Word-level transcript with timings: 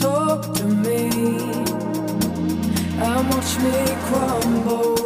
talk 0.00 0.54
to 0.54 0.64
me 0.64 1.10
and 3.06 3.28
watch 3.30 3.58
me 3.58 3.84
crumble. 4.06 4.99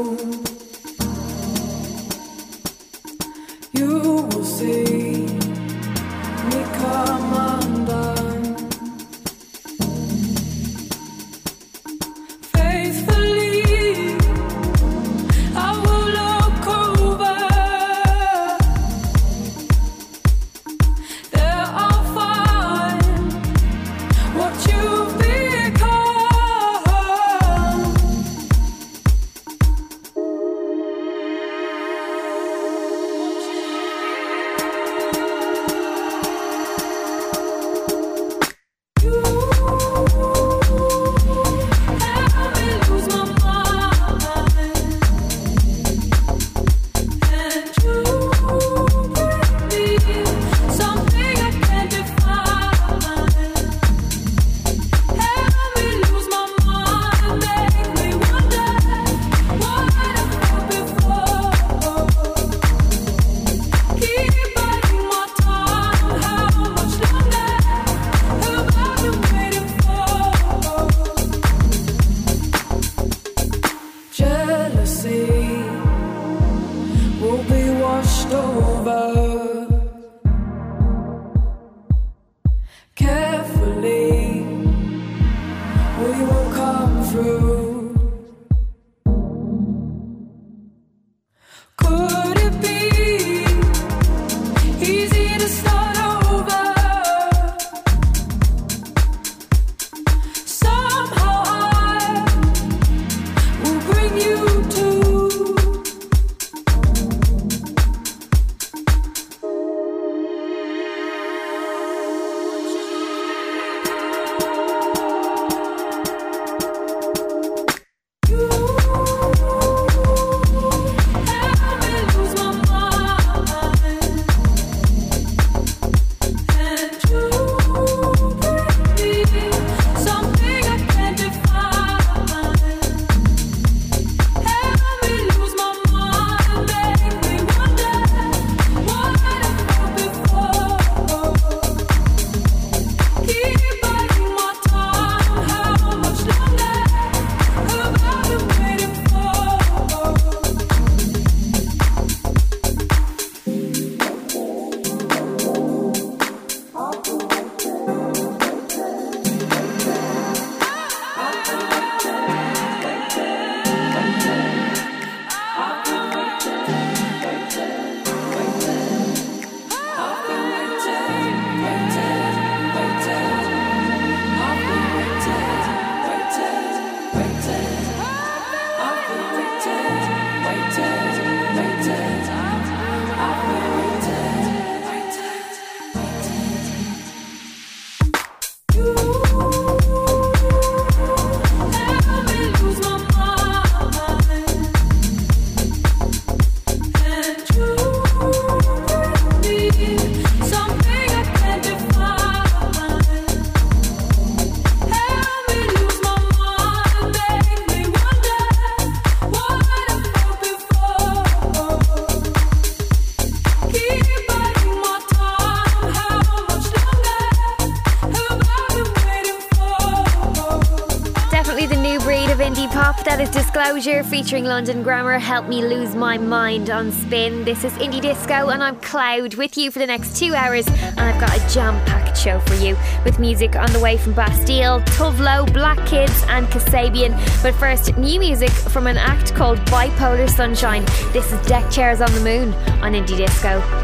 Disclosure 223.85 224.09
featuring 224.09 224.45
London 224.47 224.83
Grammar 224.83 225.19
Help 225.19 225.47
Me 225.47 225.63
Lose 225.63 225.95
My 225.95 226.17
Mind 226.17 226.71
on 226.71 226.91
Spin. 226.91 227.45
This 227.45 227.65
is 227.65 227.73
Indie 227.75 228.01
Disco 228.01 228.49
and 228.49 228.63
I'm 228.63 228.81
Clowd 228.81 229.35
with 229.35 229.59
you 229.59 229.71
for 229.71 229.79
the 229.79 229.87
next 229.87 230.17
two 230.17 230.35
hours 230.35 230.67
and 230.67 231.01
I've 231.01 231.21
got 231.21 231.37
a 231.37 231.55
jam 231.55 231.75
packed 231.85 232.17
show 232.17 232.41
for 232.41 232.55
you 232.55 232.79
with 233.05 233.19
music 233.19 233.57
on 233.57 233.71
the 233.75 233.79
way 233.79 233.99
from 233.99 234.15
Bastille, 234.15 234.81
Tove 234.97 235.19
Lo, 235.19 235.45
Black 235.53 235.87
Kids 235.87 236.25
and 236.29 236.47
Kasabian. 236.47 237.13
But 237.43 237.55
first, 237.57 237.95
new 237.99 238.19
music 238.19 238.49
from 238.49 238.87
an 238.87 238.97
act 238.97 239.35
called 239.35 239.59
Bipolar 239.67 240.31
Sunshine. 240.31 240.87
This 241.13 241.31
is 241.31 241.47
Deck 241.47 241.71
Chairs 241.71 242.01
on 242.01 242.11
the 242.15 242.21
Moon 242.21 242.55
on 242.83 242.95
Indie 242.95 243.19
Disco. 243.19 243.84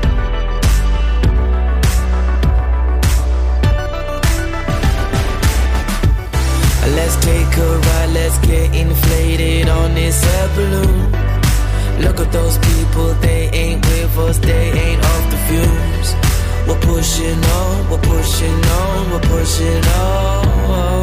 Let's 8.31 8.47
get 8.47 8.75
inflated 8.75 9.69
on 9.69 9.95
this 9.95 10.23
air 10.35 10.49
balloon. 10.55 11.13
Look 12.05 12.21
at 12.21 12.33
those 12.33 12.57
people, 12.59 13.09
they 13.27 13.51
ain't 13.53 13.85
with 13.87 14.19
us, 14.19 14.39
they 14.39 14.71
ain't 14.85 15.03
off 15.05 15.25
the 15.33 15.41
fumes. 15.49 16.09
We're 16.67 16.83
pushing 16.93 17.41
on, 17.59 17.91
we're 17.91 18.05
pushing 18.15 18.61
on, 18.83 19.11
we're 19.11 19.27
pushing 19.35 19.85
on. 19.85 21.03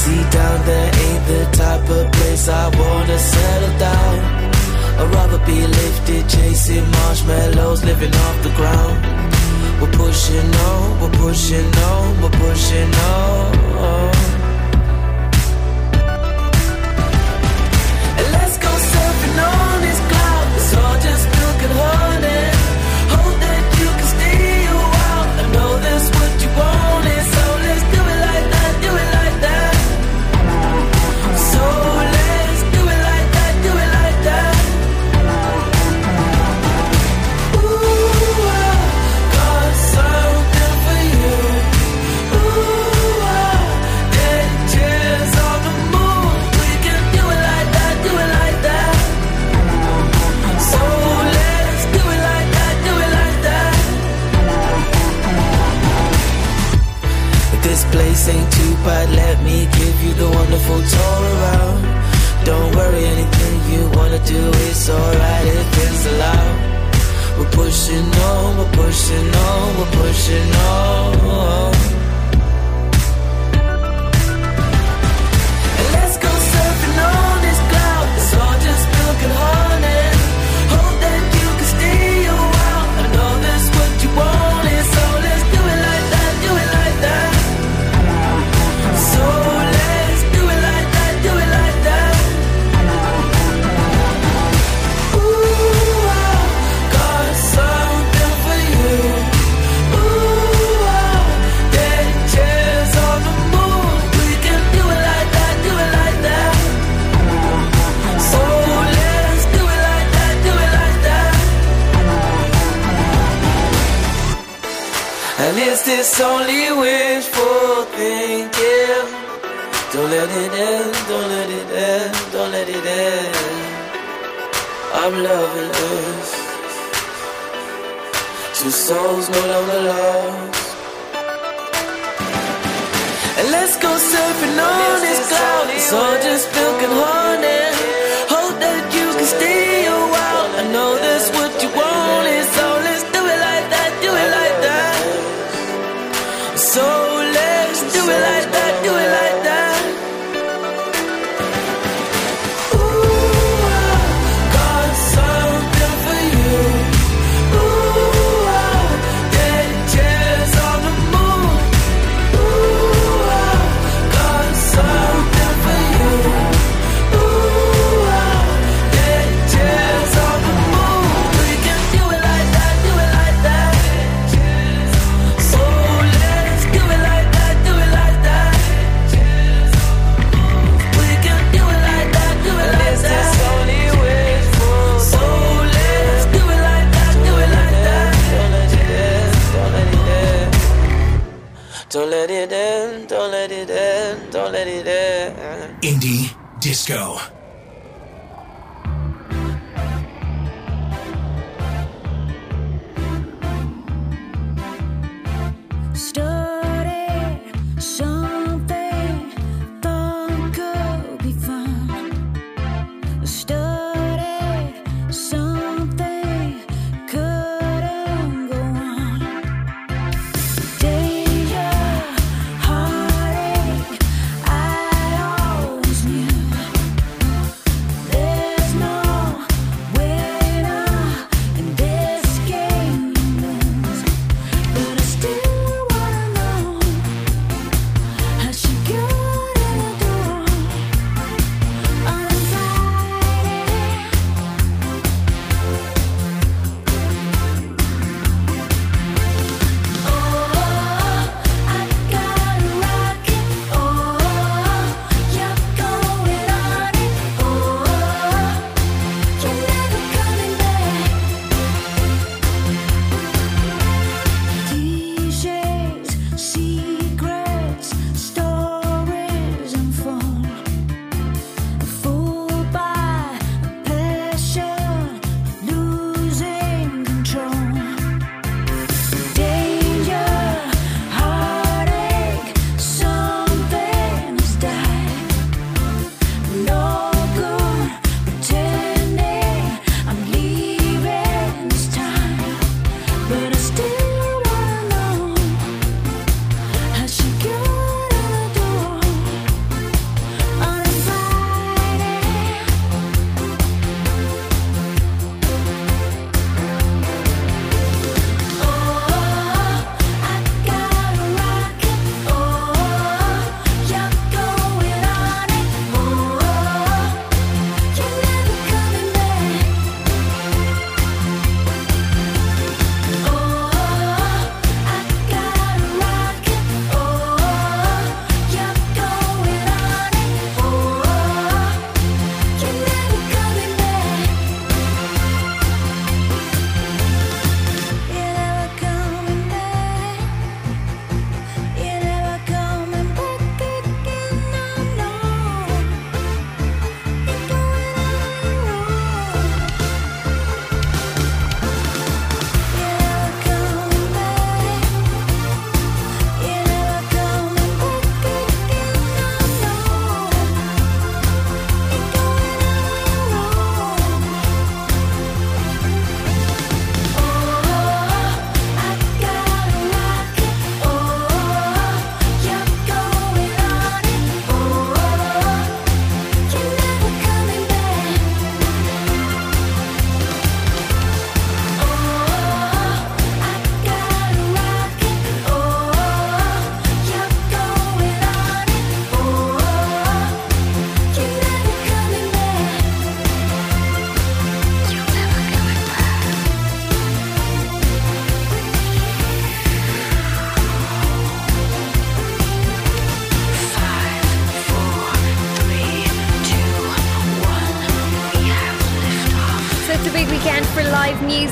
See 0.00 0.22
down 0.36 0.58
there 0.68 0.90
ain't 1.06 1.24
the 1.32 1.42
type 1.62 1.86
of 1.98 2.12
place 2.12 2.48
I 2.48 2.64
wanna 2.80 3.18
settle 3.18 3.78
down. 3.78 4.16
I'd 5.00 5.14
rather 5.14 5.40
be 5.46 5.66
lifted, 5.66 6.28
chasing 6.28 6.90
marshmallows, 6.90 7.84
living 7.84 8.14
off 8.14 8.42
the 8.42 8.52
ground. 8.58 9.09
We're 9.80 9.90
pushing 9.92 10.54
on, 10.54 11.00
we're 11.00 11.10
pushing 11.10 11.74
on, 11.76 12.20
we're 12.20 12.30
pushing 12.30 12.94
on. 12.94 14.39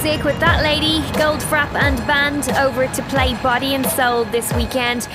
Music 0.08 0.24
with 0.24 0.40
that 0.40 0.62
lady, 0.62 1.00
Goldfrapp 1.18 1.74
and 1.74 1.98
band 2.06 2.48
over 2.56 2.86
to 2.86 3.02
play 3.04 3.34
Body 3.42 3.74
and 3.74 3.84
Soul 3.84 4.24
this 4.24 4.50
weekend. 4.54 5.06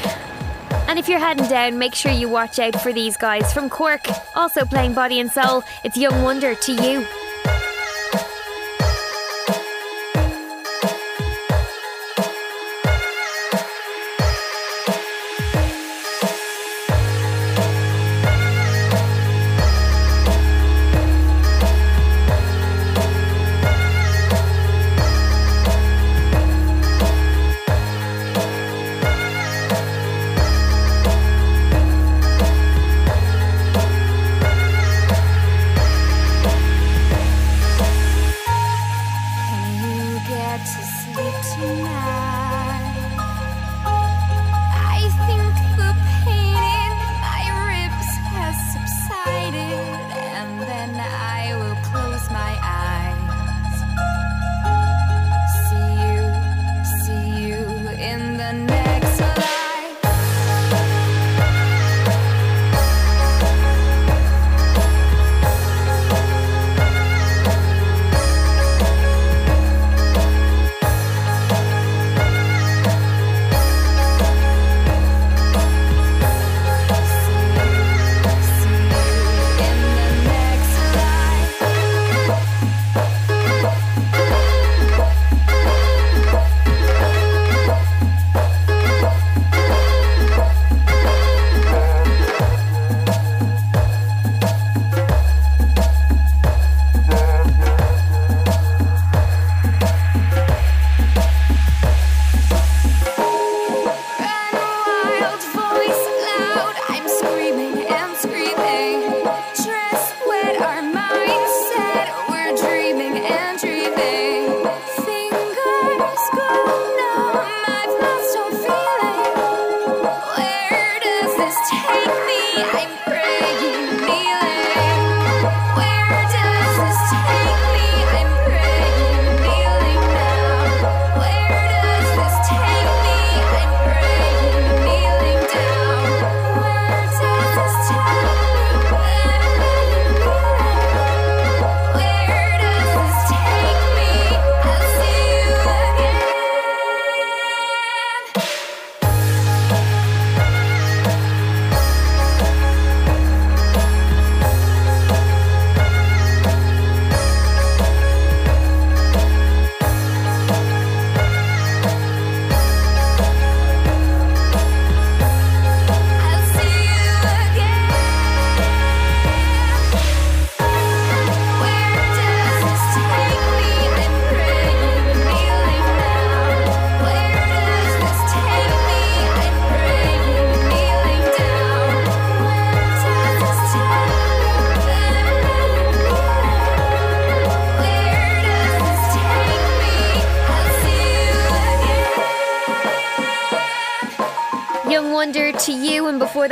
And 0.88 1.00
if 1.00 1.10
you're 1.10 1.20
heading 1.20 1.48
down, 1.48 1.80
make 1.80 1.96
sure 1.96 2.12
you 2.12 2.30
watch 2.30 2.60
out 2.60 2.80
for 2.80 2.94
these 2.94 3.18
guys 3.18 3.52
from 3.52 3.72
Cork, 3.72 4.06
also 4.36 4.66
playing 4.66 4.94
Body 4.94 5.20
and 5.20 5.32
Soul. 5.32 5.64
It's 5.84 5.98
Young 5.98 6.22
Wonder 6.22 6.54
to 6.54 6.72
you. 6.74 7.23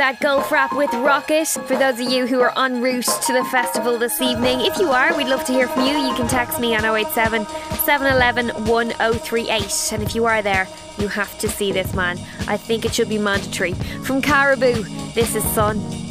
That, 0.02 0.18
Goldfrapp 0.18 0.76
with 0.76 0.92
Rocket. 0.94 1.46
For 1.46 1.76
those 1.76 2.00
of 2.00 2.10
you 2.10 2.26
who 2.26 2.40
are 2.40 2.52
en 2.58 2.82
route 2.82 3.04
to 3.04 3.32
the 3.32 3.44
festival 3.52 3.98
this 3.98 4.20
evening, 4.20 4.62
if 4.62 4.76
you 4.78 4.90
are, 4.90 5.16
we'd 5.16 5.28
love 5.28 5.44
to 5.44 5.52
hear 5.52 5.68
from 5.68 5.86
you. 5.86 5.92
You 5.92 6.12
can 6.16 6.26
text 6.26 6.58
me 6.58 6.74
on 6.74 6.84
087 6.84 7.46
711 7.46 8.64
1038. 8.64 9.92
And 9.92 10.02
if 10.02 10.16
you 10.16 10.24
are 10.24 10.42
there, 10.42 10.66
you 10.98 11.06
have 11.06 11.38
to 11.38 11.48
see 11.48 11.70
this 11.70 11.94
man. 11.94 12.18
I 12.48 12.56
think 12.56 12.84
it 12.84 12.92
should 12.92 13.08
be 13.08 13.18
mandatory. 13.18 13.74
From 14.02 14.20
Caribou, 14.20 14.82
this 15.14 15.36
is 15.36 15.44
Sun. 15.44 16.01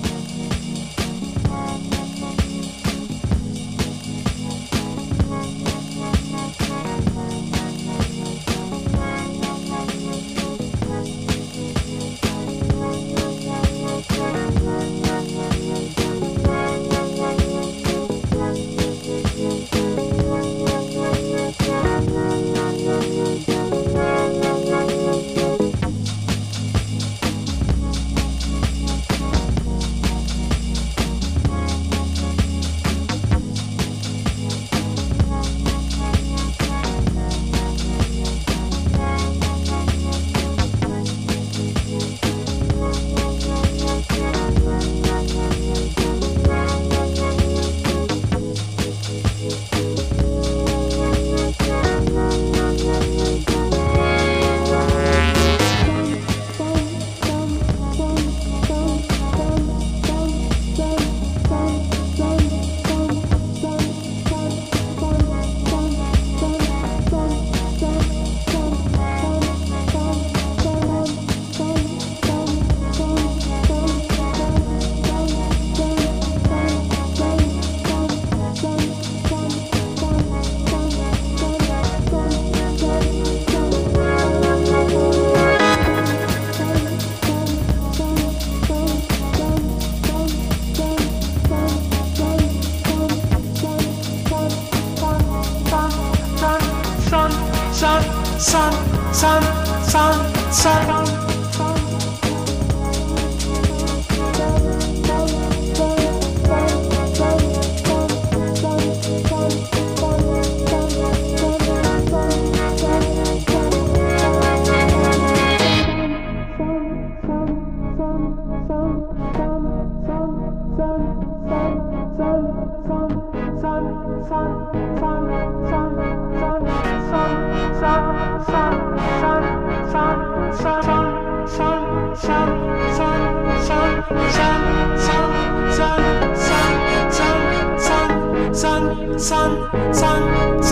Remixes 139.21 140.01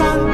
and 0.02 0.29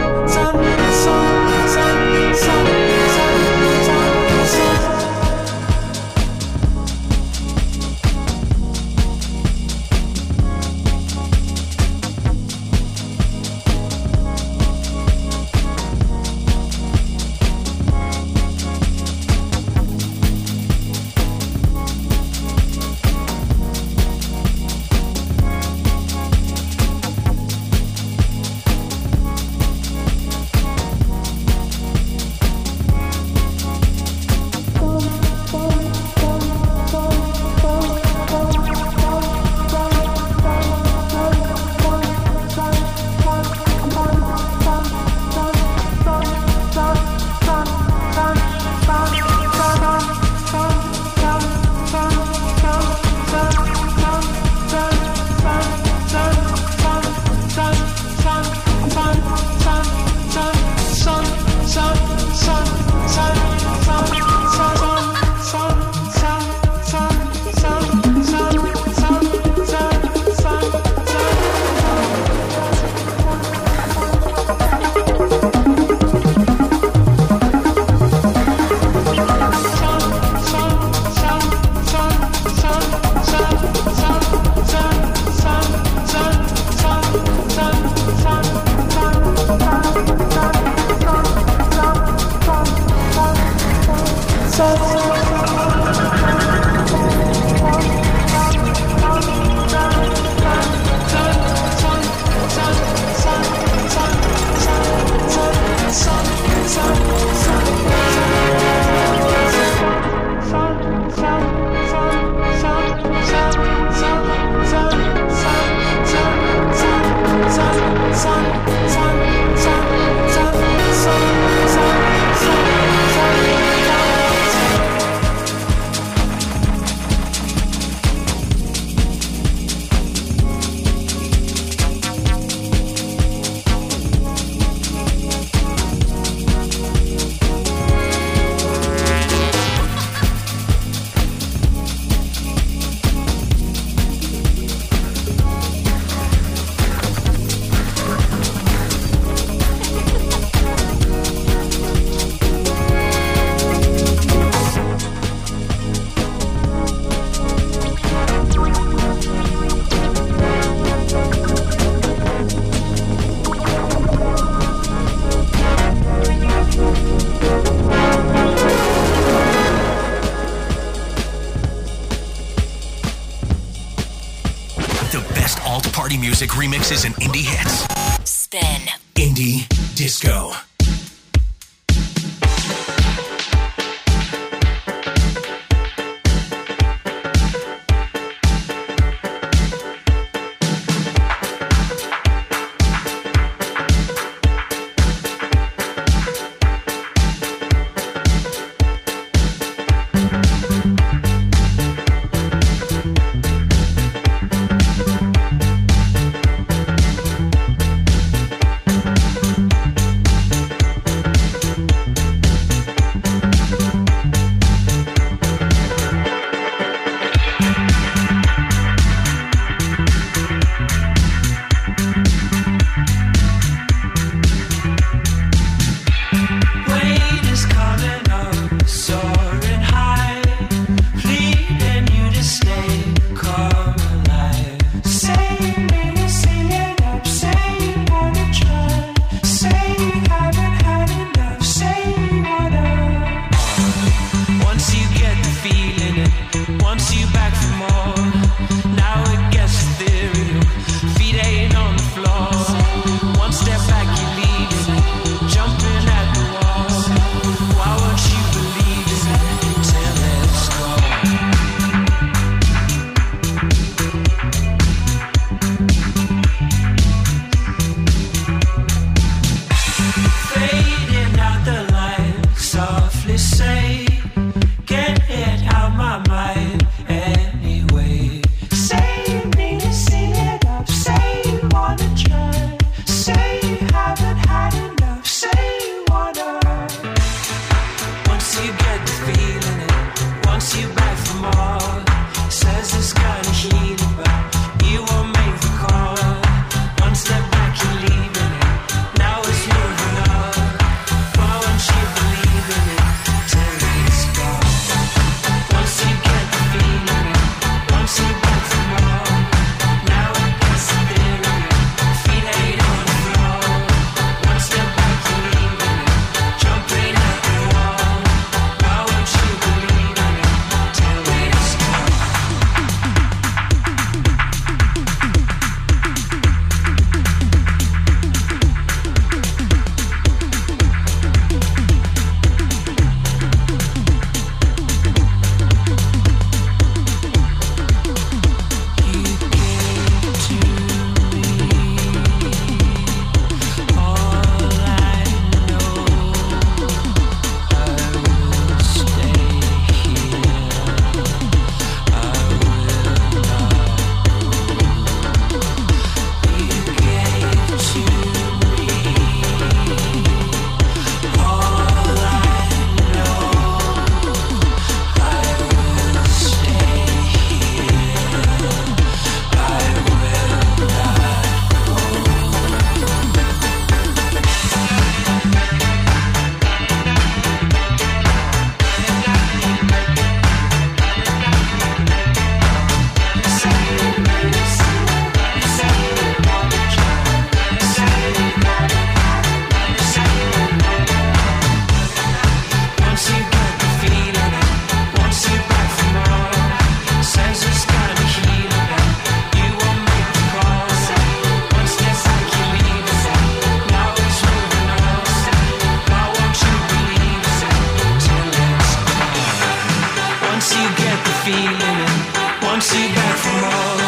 want 412.75 412.93
you 412.93 413.15
back 413.15 413.37
for 413.37 413.99
more. 413.99 414.04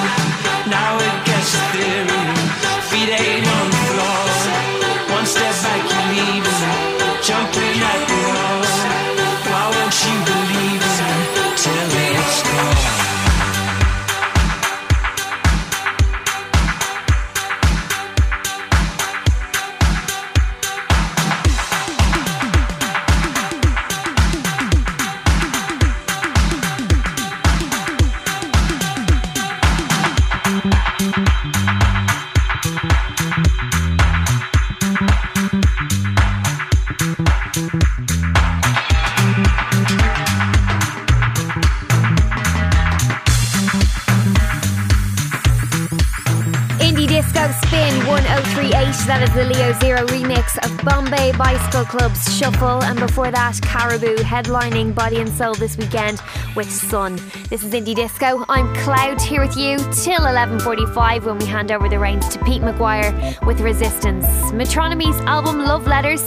Club's 51.90 52.38
Shuffle, 52.38 52.84
and 52.84 53.00
before 53.00 53.32
that, 53.32 53.60
Caribou 53.62 54.18
headlining 54.18 54.94
Body 54.94 55.22
and 55.22 55.30
Soul 55.30 55.54
this 55.54 55.78
weekend 55.78 56.22
with 56.56 56.70
Sun. 56.70 57.16
This 57.50 57.64
is 57.64 57.74
Indie 57.74 57.96
Disco. 57.96 58.44
I'm 58.50 58.74
Clowd 58.78 59.22
here 59.22 59.42
with 59.42 59.56
you 59.56 59.78
till 59.78 60.22
11:45 60.26 61.26
when 61.26 61.38
we 61.38 61.46
hand 61.46 61.72
over 61.72 61.88
the 61.88 61.98
reins 61.98 62.28
to 62.30 62.44
Pete 62.44 62.62
McGuire 62.62 63.46
with 63.46 63.62
Resistance. 63.62 64.26
Metronomy's 64.52 65.20
album 65.22 65.60
Love 65.60 65.88
Letters 65.88 66.24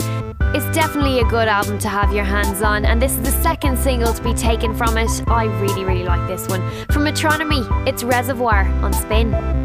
is 0.55 0.65
definitely 0.75 1.21
a 1.21 1.25
good 1.25 1.47
album 1.47 1.79
to 1.81 1.89
have 1.89 2.13
your 2.13 2.25
hands 2.25 2.63
on, 2.63 2.87
and 2.87 3.01
this 3.01 3.13
is 3.13 3.23
the 3.23 3.43
second 3.43 3.79
single 3.79 4.15
to 4.15 4.23
be 4.23 4.33
taken 4.33 4.75
from 4.75 4.97
it. 4.97 5.11
I 5.29 5.45
really, 5.61 5.85
really 5.85 6.05
like 6.05 6.27
this 6.27 6.49
one. 6.49 6.63
From 6.91 7.05
Metronomy, 7.05 7.67
it's 7.87 8.03
Reservoir 8.03 8.67
on 8.83 8.93
Spin. 8.93 9.60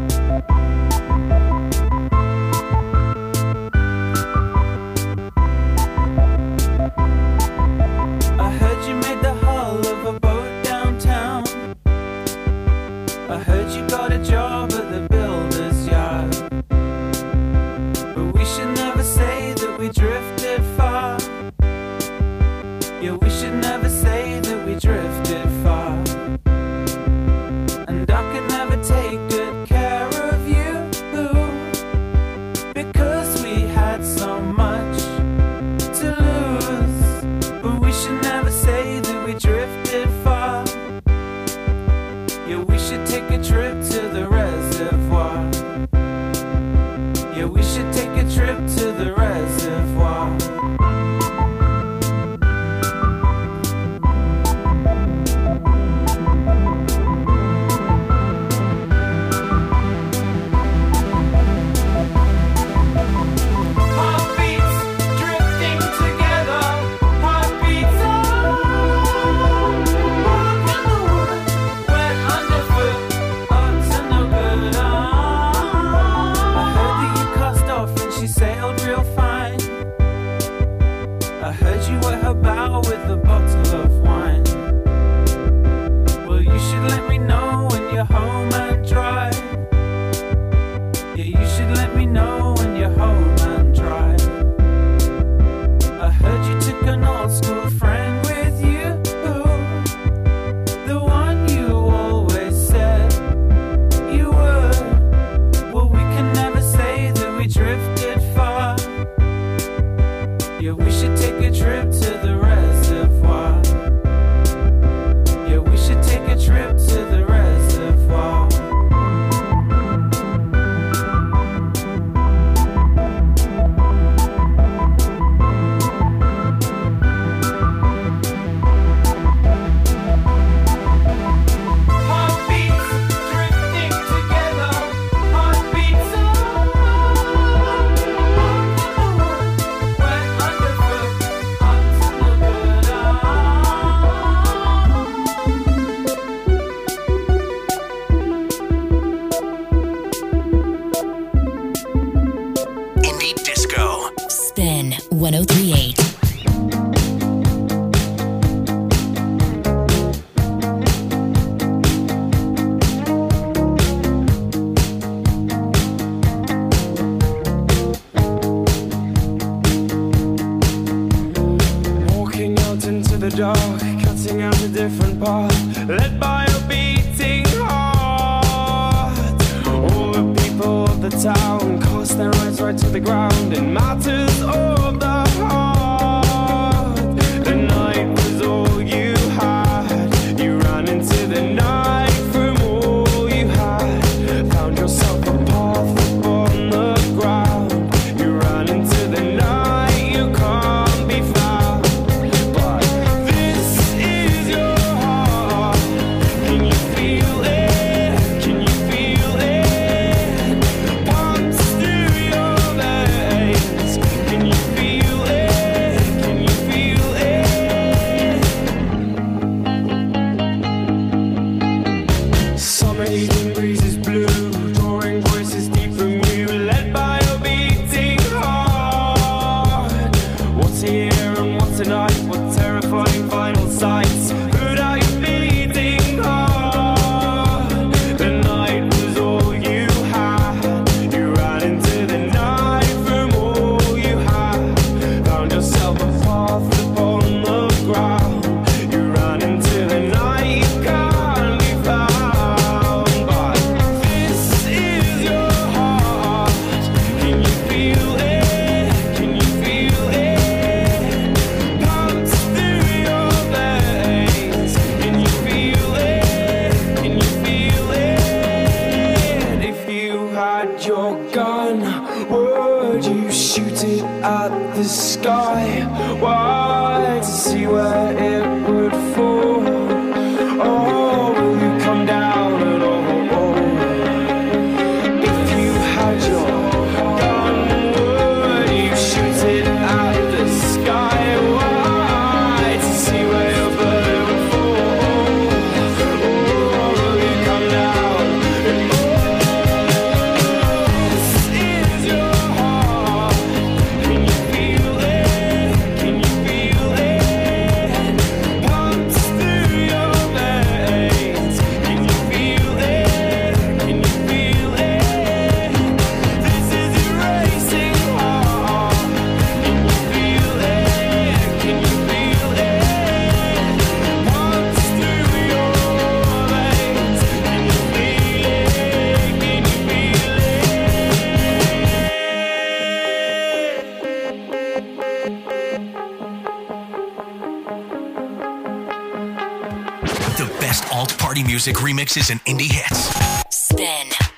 The 340.36 340.44
best 340.60 340.84
alt 340.92 341.16
party 341.16 341.42
music 341.42 341.76
remixes 341.76 342.30
and 342.30 342.44
indie 342.44 342.70
hits. 342.70 343.35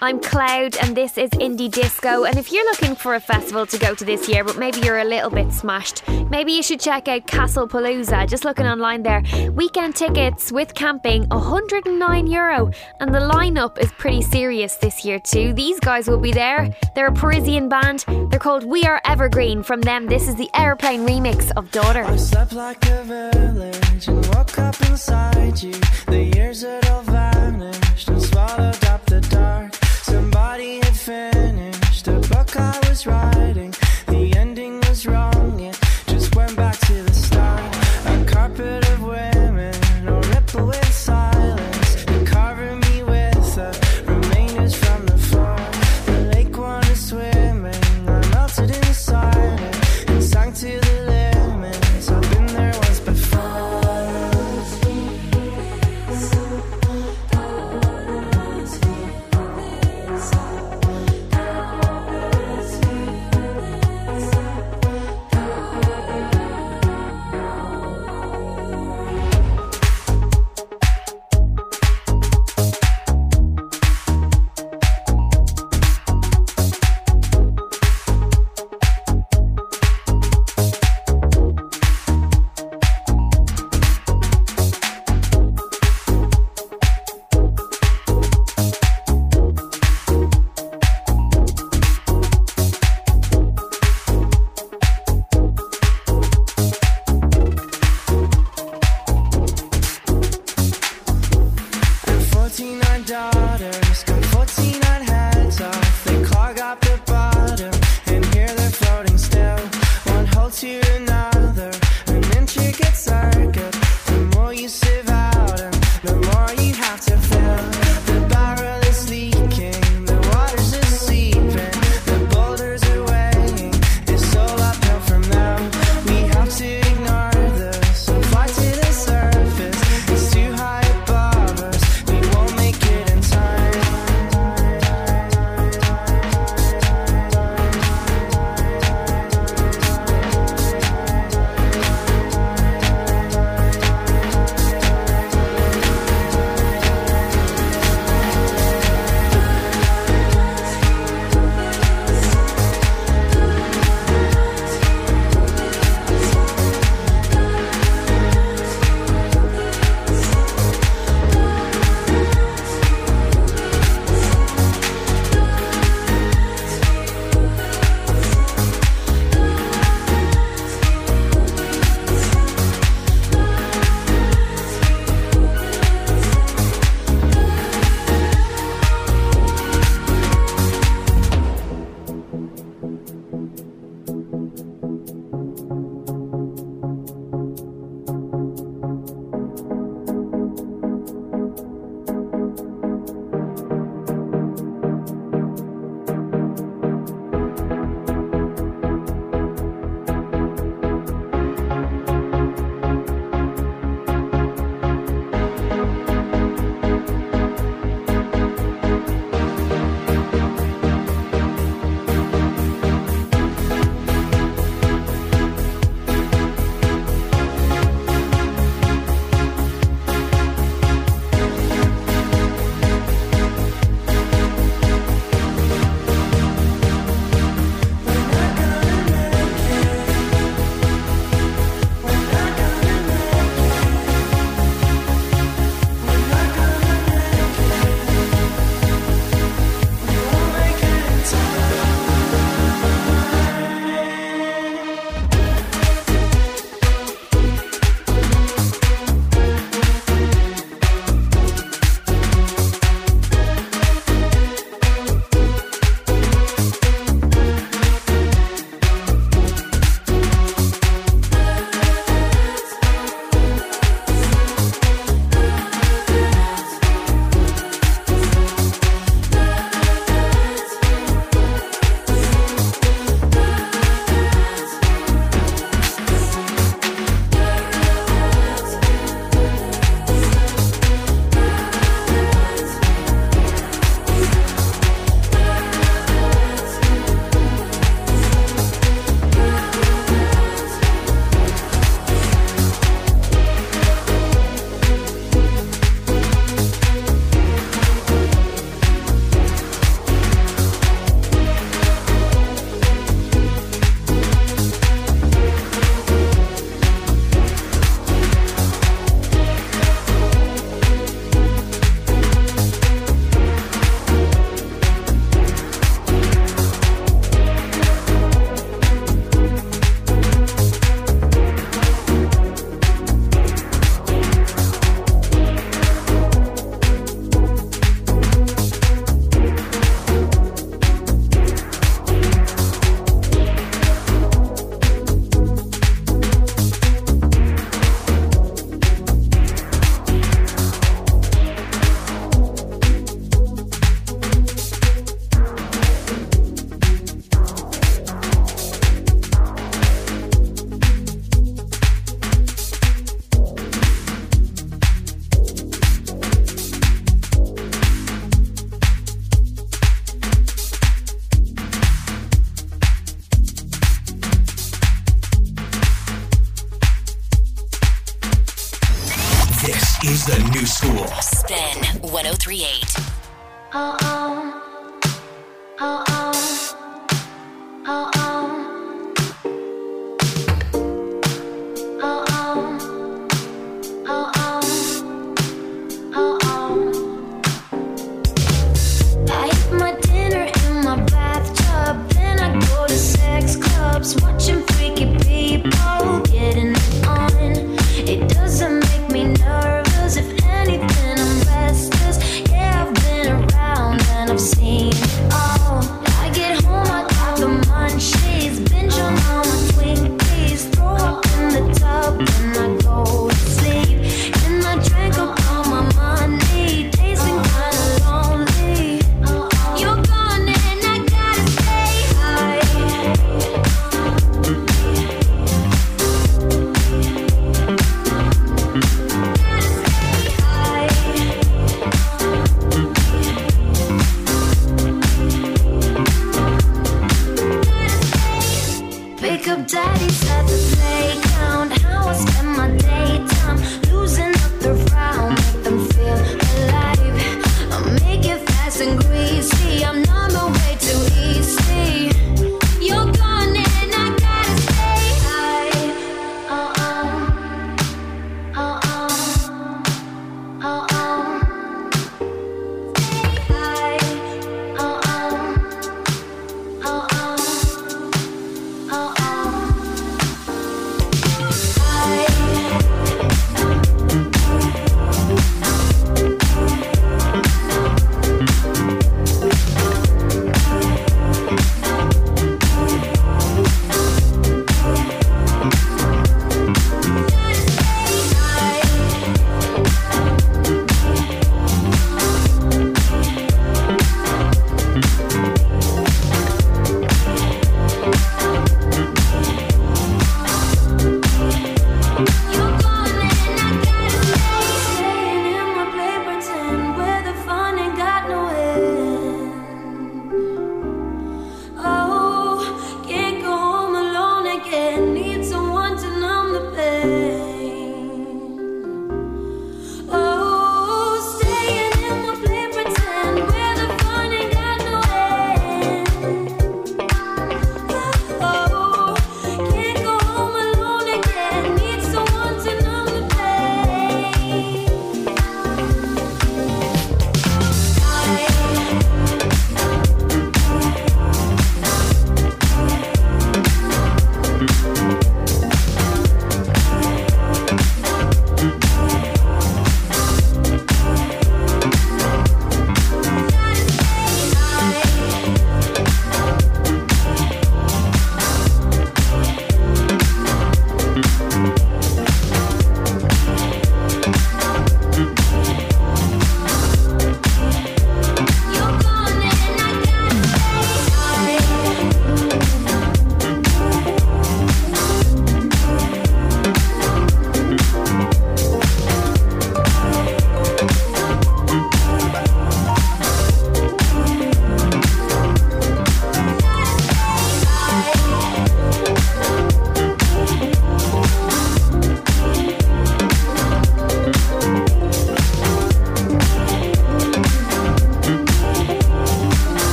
I'm 0.00 0.20
Clowd, 0.20 0.76
and 0.76 0.96
this 0.96 1.18
is 1.18 1.28
Indie 1.30 1.68
Disco. 1.68 2.22
And 2.22 2.38
if 2.38 2.52
you're 2.52 2.64
looking 2.66 2.94
for 2.94 3.16
a 3.16 3.20
festival 3.20 3.66
to 3.66 3.76
go 3.78 3.96
to 3.96 4.04
this 4.04 4.28
year, 4.28 4.44
but 4.44 4.56
maybe 4.56 4.78
you're 4.78 4.98
a 4.98 5.04
little 5.04 5.28
bit 5.28 5.52
smashed, 5.52 6.06
maybe 6.30 6.52
you 6.52 6.62
should 6.62 6.78
check 6.78 7.08
out 7.08 7.26
Castlepalooza. 7.26 8.28
Just 8.28 8.44
looking 8.44 8.64
online 8.64 9.02
there, 9.02 9.24
weekend 9.54 9.96
tickets 9.96 10.52
with 10.52 10.72
camping, 10.74 11.26
109 11.30 12.26
euro, 12.28 12.70
and 13.00 13.12
the 13.12 13.18
lineup 13.18 13.76
is 13.78 13.90
pretty 13.98 14.22
serious 14.22 14.76
this 14.76 15.04
year 15.04 15.18
too. 15.18 15.52
These 15.52 15.80
guys 15.80 16.06
will 16.06 16.20
be 16.20 16.30
there. 16.30 16.72
They're 16.94 17.08
a 17.08 17.12
Parisian 17.12 17.68
band. 17.68 18.04
They're 18.30 18.38
called 18.38 18.62
We 18.62 18.84
Are 18.84 19.00
Evergreen. 19.04 19.64
From 19.64 19.80
them, 19.80 20.06
this 20.06 20.28
is 20.28 20.36
the 20.36 20.48
Aeroplane 20.54 21.08
remix 21.08 21.50
of 21.56 21.72
Daughter. 21.72 22.04
I 22.04 22.14
slept 22.14 22.52
like 22.52 22.86
a 22.86 23.02
village 23.02 24.06
and 24.06 24.24
woke 24.28 24.60
up 24.60 24.80
inside 24.82 25.60
you. 25.60 25.74
The 26.06 26.30
years 26.36 26.62
all 26.62 27.02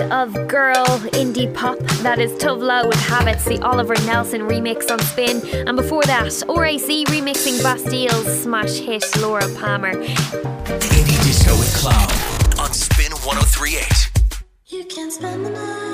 of 0.00 0.32
girl 0.48 0.86
indie 1.12 1.52
pop. 1.54 1.78
That 2.02 2.18
is 2.18 2.32
Tove 2.32 2.60
Lo 2.60 2.86
with 2.86 3.00
Habits, 3.00 3.44
the 3.44 3.58
Oliver 3.62 3.94
Nelson 4.06 4.42
remix 4.42 4.90
on 4.90 4.98
Spin. 5.00 5.46
And 5.66 5.76
before 5.76 6.02
that, 6.04 6.24
RAC 6.48 7.06
remixing 7.08 7.62
Bastille's 7.62 8.42
smash 8.42 8.78
hit 8.78 9.04
Laura 9.20 9.48
Palmer. 9.56 9.94
The 9.94 10.88
Indie 10.98 11.22
Disco 11.24 11.52
with 11.58 11.74
Clowd 11.76 12.58
on 12.60 12.72
Spin 12.72 13.12
1038. 13.12 14.10
You 14.66 14.84
can 14.84 15.10
spend 15.10 15.46
the 15.46 15.50
night. 15.50 15.87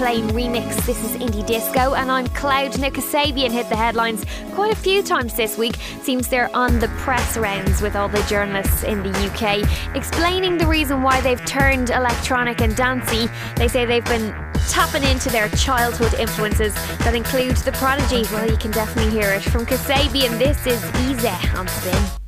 Remix. 0.00 0.86
This 0.86 1.04
is 1.04 1.10
Indie 1.20 1.46
Disco, 1.46 1.92
and 1.92 2.10
I'm 2.10 2.26
Clowd. 2.28 2.78
Now, 2.78 2.88
Kasabian 2.88 3.50
hit 3.50 3.68
the 3.68 3.76
headlines 3.76 4.24
quite 4.54 4.72
a 4.72 4.76
few 4.76 5.02
times 5.02 5.34
this 5.34 5.58
week. 5.58 5.76
Seems 6.02 6.28
they're 6.28 6.54
on 6.56 6.78
the 6.78 6.88
press 6.88 7.36
rounds 7.36 7.82
with 7.82 7.96
all 7.96 8.08
the 8.08 8.22
journalists 8.22 8.82
in 8.82 9.02
the 9.02 9.10
UK, 9.10 9.94
explaining 9.94 10.56
the 10.56 10.66
reason 10.66 11.02
why 11.02 11.20
they've 11.20 11.44
turned 11.44 11.90
electronic 11.90 12.62
and 12.62 12.74
dancey. 12.74 13.28
They 13.56 13.68
say 13.68 13.84
they've 13.84 14.04
been 14.06 14.34
tapping 14.70 15.04
into 15.04 15.28
their 15.28 15.50
childhood 15.50 16.14
influences 16.14 16.72
that 17.00 17.14
include 17.14 17.56
the 17.58 17.72
prodigy. 17.72 18.22
Well, 18.32 18.50
you 18.50 18.56
can 18.56 18.70
definitely 18.70 19.12
hear 19.12 19.30
it 19.32 19.42
from 19.42 19.66
Kasabian. 19.66 20.38
This 20.38 20.66
is 20.66 20.82
Easy 21.10 21.28
on 21.54 21.68
Spin. 21.68 22.19